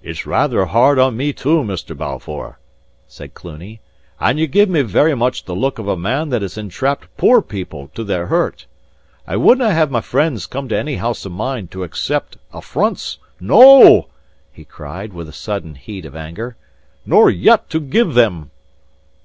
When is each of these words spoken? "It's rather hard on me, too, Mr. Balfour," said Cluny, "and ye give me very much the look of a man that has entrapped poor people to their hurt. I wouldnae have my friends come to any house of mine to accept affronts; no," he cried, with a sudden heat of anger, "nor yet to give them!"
"It's 0.00 0.26
rather 0.26 0.66
hard 0.66 0.96
on 0.96 1.16
me, 1.16 1.32
too, 1.32 1.62
Mr. 1.64 1.96
Balfour," 1.98 2.60
said 3.08 3.34
Cluny, 3.34 3.80
"and 4.20 4.38
ye 4.38 4.46
give 4.46 4.68
me 4.68 4.80
very 4.82 5.16
much 5.16 5.44
the 5.44 5.56
look 5.56 5.80
of 5.80 5.88
a 5.88 5.96
man 5.96 6.28
that 6.28 6.40
has 6.40 6.56
entrapped 6.56 7.08
poor 7.16 7.42
people 7.42 7.88
to 7.96 8.04
their 8.04 8.26
hurt. 8.26 8.66
I 9.26 9.34
wouldnae 9.34 9.72
have 9.72 9.90
my 9.90 10.02
friends 10.02 10.46
come 10.46 10.68
to 10.68 10.78
any 10.78 10.94
house 10.98 11.26
of 11.26 11.32
mine 11.32 11.66
to 11.74 11.82
accept 11.82 12.36
affronts; 12.52 13.18
no," 13.40 14.06
he 14.52 14.64
cried, 14.64 15.12
with 15.12 15.28
a 15.28 15.32
sudden 15.32 15.74
heat 15.74 16.04
of 16.04 16.14
anger, 16.14 16.56
"nor 17.04 17.28
yet 17.28 17.68
to 17.70 17.80
give 17.80 18.14
them!" 18.14 18.52